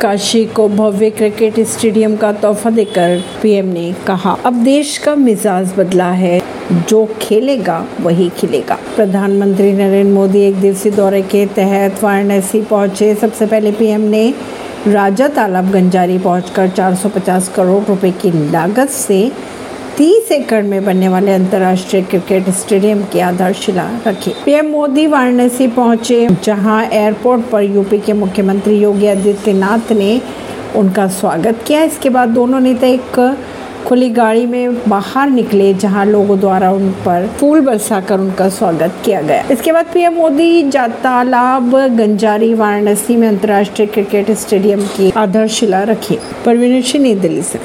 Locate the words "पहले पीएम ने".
13.46-14.34